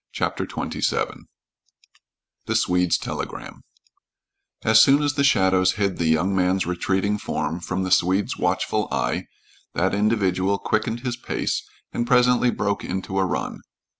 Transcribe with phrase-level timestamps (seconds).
[0.13, 1.27] CHAPTER XXVII
[2.47, 3.61] THE SWEDE'S TELEGRAM
[4.63, 8.87] As soon as the shadows hid the young man's retreating form from the Swede's watchful
[8.91, 9.27] eye,
[9.75, 11.61] that individual quickened his pace
[11.93, 13.59] and presently broke into a run.